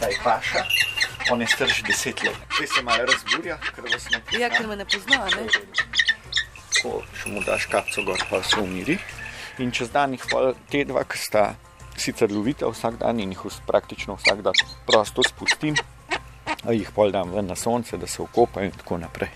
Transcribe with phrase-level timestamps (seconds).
[0.00, 0.64] Ta je paša,
[1.32, 2.36] on je star že deset let.
[2.56, 4.40] Zdaj se malo razburja, ker vas ne pozna.
[4.40, 5.44] Ja, ker me ne pozna, ne?
[6.80, 8.96] Ko še mu daš kapco gor, pa se umiri.
[9.60, 11.54] In čez dan jih pol te dva, ki sta
[12.00, 14.56] sicer lovita vsak dan in jih praktično vsak dan
[14.88, 15.76] prosto spustim,
[16.64, 19.28] a jih pol dam ven na sonce, da se okopajo in tako naprej.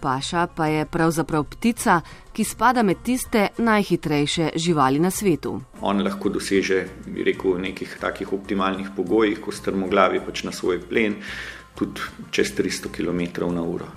[0.00, 2.00] Paša pa je pravzaprav ptica,
[2.32, 5.60] ki spada med tiste najhitrejše živali na svetu.
[5.80, 10.78] On lahko doseže, bi rekel, v nekih takih optimalnih pogojih, ko strmoglavi pač na svoj
[10.88, 11.18] plen,
[11.74, 12.00] tudi
[12.30, 13.88] čez 300 km na uro.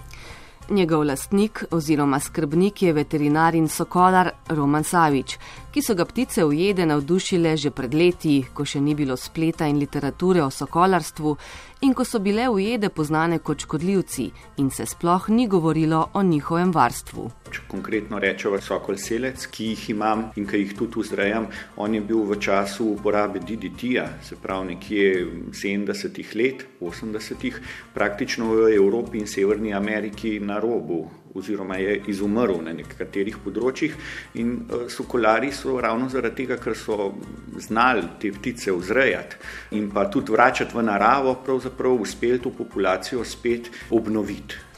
[0.69, 5.37] Njegov lastnik oziroma skrbnik je veterinar in sokolar Roman Savič,
[5.71, 9.79] ki so ga ptice ujede navdušile že pred leti, ko še ni bilo spleta in
[9.79, 11.35] literature o sokolarstvu
[11.81, 14.25] in ko so bile ujede poznane kot škodljivci
[14.57, 17.29] in se sploh ni govorilo o njihovem varstvu.
[17.51, 21.47] Če konkretno rečemo sokol selec, ki jih imam in ki jih tudi vzrejam,
[21.77, 25.07] on je bil v času uporabe DDT-ja, se pravi nekje
[25.55, 27.63] 70-ih let, 80-ih,
[27.95, 33.95] praktično v Evropi in Severni Ameriki na robu oziroma je izumrl na nekaterih področjih
[34.41, 37.11] in uh, sokolari so ravno zaradi tega, ker so
[37.59, 43.71] znali te ptice vzrejati in pa tudi vračati v naravo, pravzaprav uspeli to populacijo spet
[43.91, 44.71] obnoviti.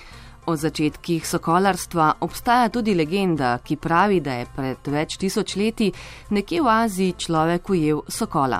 [0.45, 5.87] O začetkih sokolarstva obstaja tudi legenda, ki pravi, da je pred več tisoč leti
[6.35, 8.59] nekje v Aziji človek ujel sokola.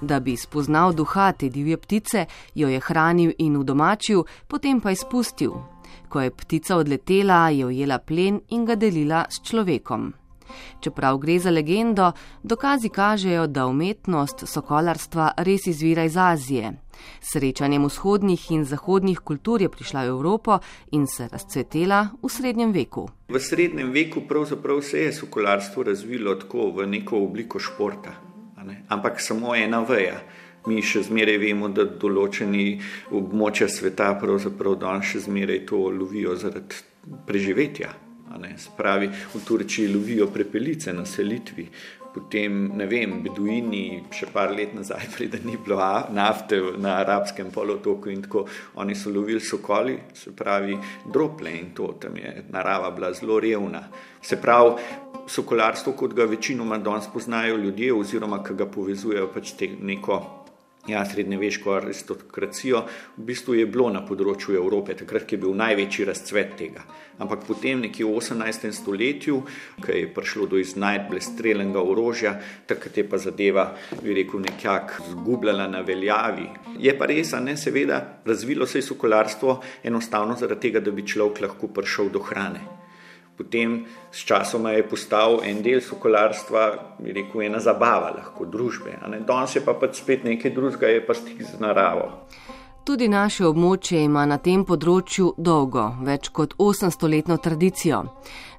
[0.00, 5.77] Da bi spoznal duha te divje ptice, jo je hranil in udomačil, potem pa izpustil.
[6.08, 10.12] Ko je ptica odletela, je ujela plen in ga delila s človekom.
[10.80, 16.72] Čeprav gre za legendo, dokazi kažejo, da umetnost sokolarstva res izvira iz Azije.
[17.20, 20.58] Srečanjem vzhodnih in zahodnih kultur je prišla v Evropo
[20.92, 23.08] in se razcvetela v srednjem veku.
[23.28, 28.14] V srednjem veku pravzaprav se je sokolarstvo razvilo tako v neko obliko športa,
[28.64, 28.84] ne?
[28.88, 30.20] ampak samo ena veja.
[30.66, 32.80] Mi še zmeraj vemo, da določeni
[33.14, 36.82] območja sveta pravzaprav danes še zmeraj to lovijo zaradi
[37.26, 37.94] preživetja.
[38.76, 41.68] pravi, v Turčiji lovijo prepelice na selitvi,
[42.14, 45.78] potem ne vem, beduini, še par let nazaj, preden ni bilo
[46.14, 48.46] nafte na arabskem polotoku in tako,
[48.76, 53.86] oni so lovili sokoli, se pravi, drople in to, tam je narava bila zelo revna.
[54.22, 54.76] Se pravi,
[55.28, 60.22] sokolarstvo, kot ga večinoma danes poznajo ljudje, oziroma ki ga povezujejo pač te neko
[60.88, 62.84] ja, srednjeveško aristokracijo,
[63.16, 66.84] v bistvu je bilo na področju Evrope, takrat je bil največji razcvet tega.
[67.18, 68.70] Ampak potem, nekje v 18.
[68.72, 69.42] stoletju,
[69.82, 72.36] ko je prišlo do iznajdbe strelnega orožja,
[72.70, 73.68] takrat je pa zadeva,
[74.00, 76.48] bi rekel, nekako zgubljala na veljavi.
[76.78, 81.06] Je pa res, a ne, seveda, razvilo se je sokolarstvo enostavno zaradi tega, da bi
[81.06, 82.77] človek lahko prišel do hrane.
[83.38, 86.62] Potem s časoma je postal en del sokolarstva,
[86.98, 88.98] bi rekel, ena zabava, lahko družbe.
[89.22, 92.10] Danes je pa pač spet nekaj drugega, je pa stik z naravo.
[92.88, 97.98] Tudi naše območje ima na tem področju dolgo, več kot 800-letno tradicijo.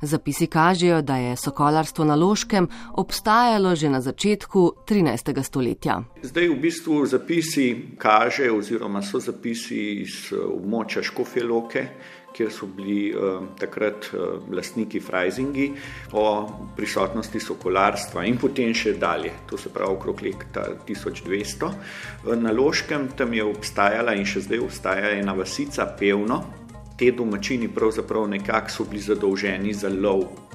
[0.05, 2.67] Zapisi kažejo, da je sokolarstvo na Loškem
[3.01, 5.33] obstajalo že na začetku 13.
[5.41, 5.97] stoletja.
[6.21, 7.65] Zdaj v bistvu zapisi
[7.97, 11.87] kažejo, oziroma so zapisi iz območja Škofjeloke,
[12.33, 14.17] kjer so bili eh, takrat eh,
[14.55, 15.71] lastniki Freisingi
[16.11, 16.25] o
[16.75, 21.71] prisotnosti sokolarstva in potem še dalje, to se pravi okrog leta 1200.
[21.71, 26.43] Eh, Na Loškem tam je obstajala in še zdaj obstaja ena vasica Pevno.
[26.99, 30.49] Te domačini pravzaprav nekako so bili zadolženi za lov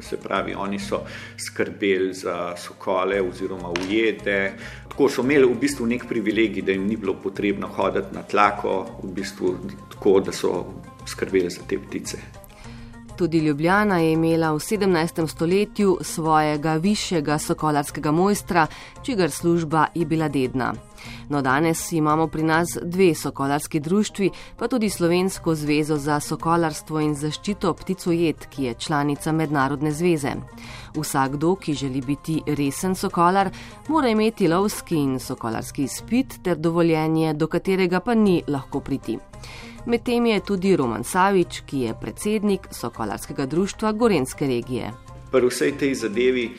[0.00, 1.02] se pravi, oni so
[1.36, 4.52] skrbeli za sokole oziroma ujede.
[4.88, 8.86] Tako so imeli v bistvu nek privilegij, da jim ni bilo potrebno hoditi na tlako,
[9.02, 9.54] v bistvu
[9.90, 10.64] tako, da so
[11.06, 12.18] skrbeli za te ptice.
[13.18, 15.26] Tudi Ljubljana je imela v 17.
[15.26, 18.66] stoletju svojega višjega sokolarskega mojstra,
[19.02, 20.74] čigar služba je bila dedna.
[21.28, 27.14] No, danes imamo pri nas dve sokolarski društvi, pa tudi Slovensko zvezo za sokolarstvo in
[27.14, 30.32] zaščito pticojed, ki je članica Mednarodne zveze.
[30.96, 33.50] Vsakdo, ki želi biti resen sokolar,
[33.88, 39.18] mora imeti lovski in sokolarski izpit ter dovoljenje, do katerega pa ni lahko priti.
[39.88, 44.90] Medtem je tudi Roman Savič, ki je predsednik Sokolarskega društva Gorenske regije.
[45.32, 46.50] Pri vsej tej zadevi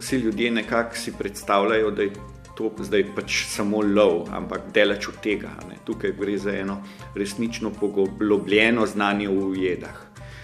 [0.00, 2.10] vsi ljudje nekako si predstavljajo, da je
[2.58, 5.54] to zdaj pač samo lov, ampak delač od tega.
[5.68, 5.78] Ne.
[5.86, 6.80] Tukaj gre za eno
[7.14, 10.02] resnično poglobljeno znanje v ujedah.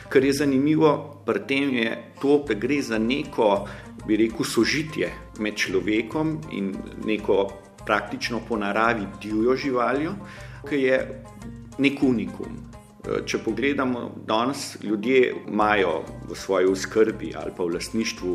[0.09, 3.67] Kar je zanimivo pri tem je to, da gre za neko,
[4.07, 7.49] bi rekel, sožitje med človekom in neko
[7.87, 10.15] praktično po naravi divjo živaljo,
[10.69, 11.25] ki je
[11.81, 12.59] nek unikum.
[13.01, 18.35] Če pogledamo, danes ljudje imajo v svoji skrbi ali pa v lastništvu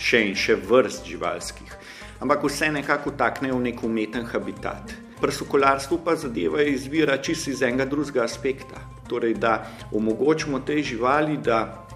[0.00, 1.76] še in še vrst živalskih.
[2.20, 4.96] Ampak vse nekako taknejo v nek umeten habitat.
[5.20, 8.80] Pri sokolarstvu pa zadeva izvira čisto iz enega drugega aspekta.
[9.08, 11.86] Torej, da omogočimo tej živali, da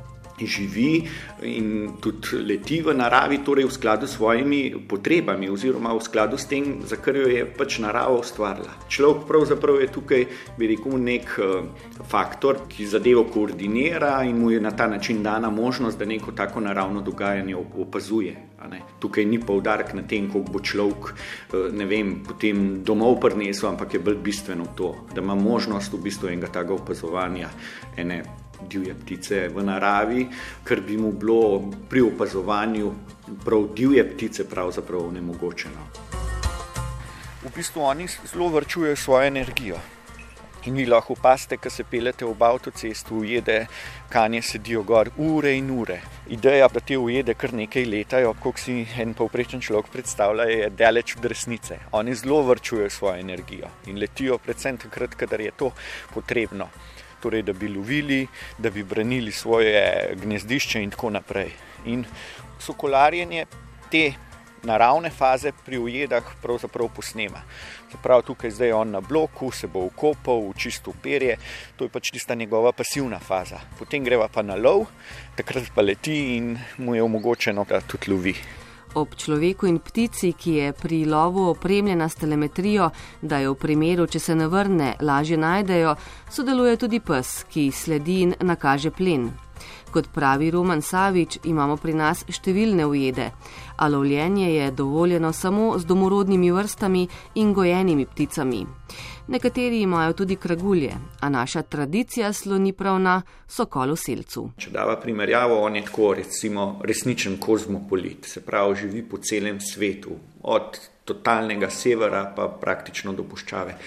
[0.41, 1.09] živi
[1.43, 6.47] in tudi leti v naravi, torej v skladu s svojimi potrebami, oziroma v skladu s
[6.47, 8.75] tem, za kar jo je pač narava ustvarila.
[8.89, 10.27] Človek pravzaprav je tukaj,
[10.59, 11.67] bi rekel, nek uh,
[12.03, 16.61] faktor, ki zadevo koordinira in mu je na ta način dana možnost, da neko tako
[16.61, 18.37] naravno dogajanje opazuje.
[18.99, 24.01] Tukaj ni poudarek na tem, kako bo človek uh, vem, potem domov prinesel, ampak je
[24.01, 27.51] bolj bistveno to, da ima možnost v bistvu enega takega opazovanja.
[27.97, 30.29] Ene divje ptice v naravi,
[30.65, 32.93] ker bi mu bilo pri opazovanju
[33.45, 35.89] prav divje ptice pravzaprav onemogočeno.
[37.45, 39.77] V bistvu oni zelo vrčujejo svojo energijo.
[40.65, 43.67] In vi lahko opazite, ko se pelete ob avtocestu, ujede,
[44.09, 45.99] kanje sedijo gor ure in ure.
[46.33, 51.17] Ideja, da te ujede kar nekaj letajo, kot si en povprečen človek predstavlja, je daleč
[51.19, 51.79] od resnice.
[51.93, 55.71] Oni zelo vrčujejo svojo energijo in letijo predvsem takrat, kadar je to
[56.15, 56.71] potrebno
[57.25, 58.26] torej da bi lovili,
[58.59, 61.50] da bi branili svoje gnezdišče in tako naprej.
[61.88, 62.05] In
[62.61, 63.47] sokolarjenje
[63.91, 64.12] te
[64.65, 67.43] naravne faze pri ujedah pravzaprav posnema.
[67.93, 71.37] Se pravi, tukaj zdaj on na bloku, se bo ukopal v čisto perje,
[71.76, 73.61] to je pač tista njegova pasivna faza.
[73.79, 74.87] Potem greva pa na lov,
[75.37, 78.35] takrat pa leti in mu je omogočeno, da tudi lovi
[78.94, 82.91] ob človeku in ptici, ki je pri lovu opremljena s telemetrijo,
[83.23, 85.96] da jo v primeru, če se ne vrne, lažje najdejo,
[86.31, 89.31] sodeluje tudi pes, ki sledi in nakaže plen.
[89.94, 93.29] Kot pravi Roman Savič, imamo pri nas številne ujede,
[93.79, 97.06] a lovljenje je dovoljeno samo z domorodnimi vrstami
[97.38, 98.64] in gojenimi pticami.
[99.29, 100.91] Nekateri imajo tudi kragulje,
[101.21, 104.50] a naša tradicija sloni prav na sokolu selcu.
[104.61, 110.19] Če dava primerjavo, on je tako recimo resničen kozmopolit, se pravi, živi po celem svetu,
[110.43, 113.79] od totalnega severa pa praktično do puščave.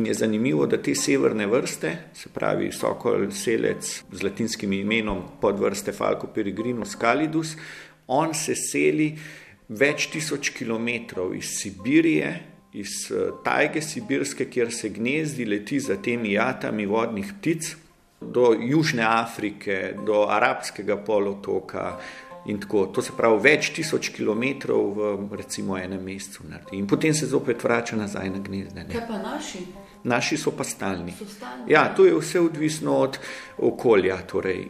[0.00, 5.92] In je zanimivo, da te severne vrste, se pravi sokol selec z latinskim imenom podvrste
[5.92, 7.52] Falco peregrinus calidus,
[8.08, 9.12] on se seli
[9.68, 16.32] več tisoč kilometrov iz Sibirije iz eh, tajge sibirske, kjer se gnezdi, leti za temi
[16.32, 17.74] jatami vodnih ptic,
[18.20, 21.96] do Južne Afrike, do Arabskega polotoka.
[22.60, 27.26] Tako, to se pravi, več tisoč kilometrov v recimo enem mesecu naredi, in potem se
[27.26, 28.84] zopet vrača nazaj na gnezde.
[28.92, 29.64] Kaj pa naši?
[30.04, 31.12] Naši so pa stalni.
[31.18, 31.72] So stalni.
[31.72, 33.18] Ja, to je vse odvisno od
[33.58, 34.16] okolja.
[34.26, 34.68] Torej.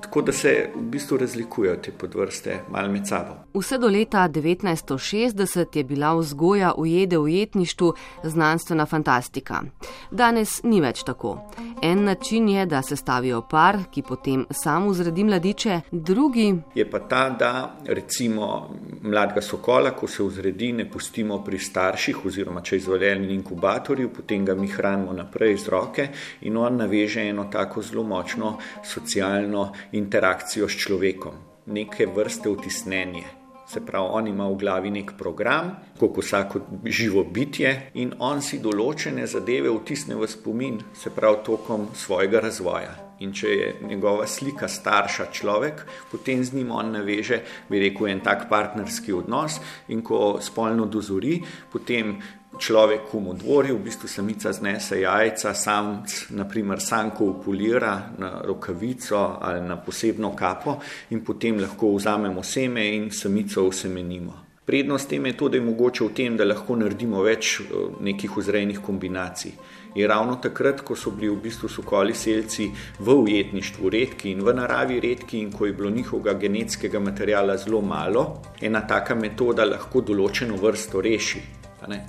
[0.00, 3.34] Tako da se v bistvu razlikujejo te podvrste malo med sabo.
[3.54, 9.62] Vse do leta 1960 je bila vzgoja ujede v ujetništvu znanstvena fantastika.
[10.10, 11.38] Danes ni več tako.
[11.82, 16.98] En način je, da se stavijo par, ki potem sam vzredi mladiče, drugi je pa
[16.98, 18.70] ta, da recimo
[19.02, 24.54] mladega sokola, ko se vzredi, ne pustimo pri starših oziroma če izvoljeni inkubatorju, potem ga
[24.62, 26.08] mi hranimo naprej iz roke
[26.46, 28.56] in on naveže eno tako zelo močno
[28.86, 33.24] socialno interakcijo s človekom, neke vrste vtisnenje.
[33.72, 38.58] Se pravi, on ima v glavi nek program, kot vsako živo bitje, in on si
[38.60, 42.92] določene zadeve vtisne v spomin, se pravi, tokom svojega razvoja.
[43.24, 48.20] In če je njegova slika starša človek, potem z njim on naveže, bi rekel, en
[48.20, 49.56] tak partnerski odnos,
[49.88, 51.38] in ko spolno dozori,
[51.72, 52.18] potem
[52.58, 59.60] človek v modvorju, v bistvu samica znese jajca, samc, naprimer, sanko upolira na rokavico ali
[59.60, 60.80] na posebno kapo
[61.10, 64.52] in potem lahko vzamemo seme in samico usemenimo.
[64.64, 67.64] Prednost to, da je mogoče v tem, da lahko naredimo več eh,
[68.00, 69.52] nekih vzrejnih kombinacij.
[69.94, 74.54] In ravno takrat, ko so bili v bistvu sokoli selci v ujetništvu redki in v
[74.54, 80.00] naravi redki, in ko je bilo njihovega genetskega materijala zelo malo, ena taka metoda lahko
[80.00, 81.61] določeno vrsto reši.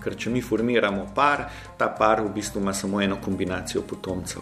[0.04, 4.42] Ker če mi formiramo par, ta par v bistvu ima samo eno kombinacijo potomcev.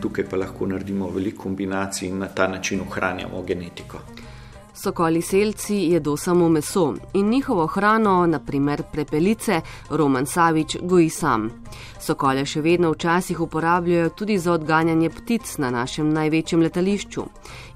[0.00, 4.00] Tukaj pa lahko naredimo veliko kombinacij in na ta način ohranjamo genetiko.
[4.76, 9.60] Sokoli selci jedo samo meso in njihovo hrano, naprimer prepelice,
[9.90, 11.50] Roman Savič goji sam.
[12.00, 17.24] Sokole še vedno včasih uporabljajo tudi za odganjanje ptic na našem največjem letališču.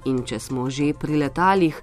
[0.04, 1.82] In če smo že pri letalih,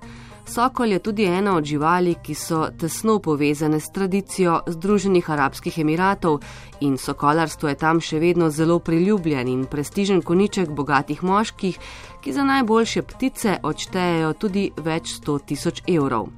[0.57, 6.39] Sokol je tudi ena od živali, ki so tesno povezane s tradicijo Združenih arabskih emiratov
[6.81, 11.77] in sokolarstvo je tam še vedno zelo priljubljen in prestižen koniček bogatih moških,
[12.23, 16.31] ki za najboljše ptice odštejejo tudi več sto tisoč evrov.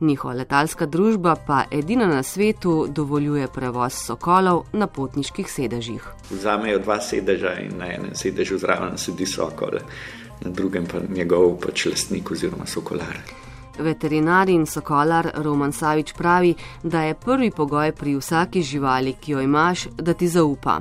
[0.00, 6.04] Njihova letalska družba pa edina na svetu dovoljuje prevoz sokolov na potniških sedežih.
[6.30, 9.80] Vzamejo dva sedeža in na enem sedežu zraven sedi sokol,
[10.44, 13.24] na drugem pa njegov pač lastnik oziroma sokolar.
[13.78, 19.40] Veterinar in sokolar Roman Savič pravi, da je prvi pogoj pri vsaki živali, ki jo
[19.40, 20.80] imaš, da ti zaupa.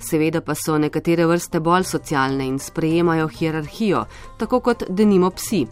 [0.00, 4.04] Seveda pa so nekatere vrste bolj socialne in sprejemajo hierarhijo,
[4.38, 5.66] tako kot denimo psi.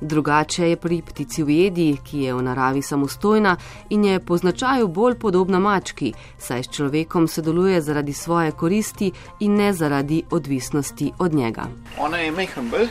[0.00, 3.56] Drugače je pri ptici v jedi, ki je v naravi samostojna
[3.90, 9.56] in je po značaju bolj podobna mački, saj s človekom sodeluje zaradi svoje koristi in
[9.56, 11.66] ne zaradi odvisnosti od njega.
[11.98, 12.88] Ona je mehko bolj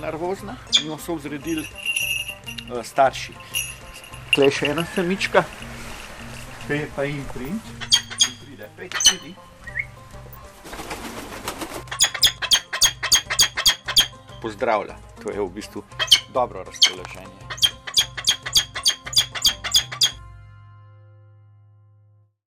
[0.00, 1.66] nervozna, njo so vzredili
[2.82, 3.32] starši.
[4.32, 5.44] Tukaj je še ena samička,
[6.66, 7.72] ki je pa jim princ,
[8.18, 9.34] ki pride, pej, pridi.
[14.42, 15.84] Pozdravlja, to je v bistvu
[16.34, 17.43] dobro razpoloženje.